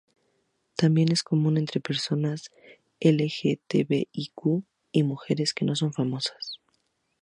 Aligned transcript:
también 0.77 1.11
es 1.11 1.21
común 1.21 1.59
entre 1.59 1.79
personas 1.79 2.49
lgtbiq 2.99 4.63
y 4.91 5.03
mujeres 5.03 5.53
que 5.53 5.63
no 5.63 5.75
son 5.75 5.93
famosas 5.93 6.59